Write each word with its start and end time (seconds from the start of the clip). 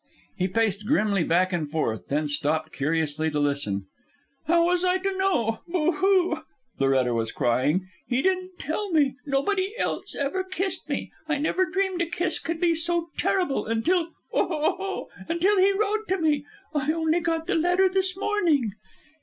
He 0.35 0.47
paced 0.47 0.87
grimly 0.87 1.23
back 1.23 1.53
and 1.53 1.69
forth, 1.69 2.07
then 2.07 2.27
stopped 2.27 2.73
curiously 2.73 3.29
to 3.29 3.39
listen. 3.39 3.85
"How 4.47 4.65
was 4.65 4.83
I 4.83 4.97
to 4.97 5.15
know? 5.15 5.59
Boo 5.67 5.91
hoo," 5.91 6.41
Loretta 6.79 7.13
was 7.13 7.31
crying. 7.31 7.87
"He 8.07 8.23
didn't 8.23 8.57
tell 8.57 8.89
me. 8.89 9.13
Nobody 9.27 9.77
else 9.77 10.15
ever 10.15 10.43
kissed 10.43 10.89
me. 10.89 11.11
I 11.29 11.37
never 11.37 11.65
dreamed 11.65 12.01
a 12.01 12.07
kiss 12.07 12.39
could 12.39 12.59
be 12.59 12.73
so 12.73 13.09
terrible... 13.15 13.67
until, 13.67 14.05
boo 14.33 14.47
hoo... 14.47 15.05
until 15.29 15.59
he 15.59 15.71
wrote 15.71 16.07
to 16.07 16.17
me. 16.17 16.47
I 16.73 16.91
only 16.91 17.19
got 17.19 17.45
the 17.45 17.53
letter 17.53 17.87
this 17.87 18.17
morning." 18.17 18.73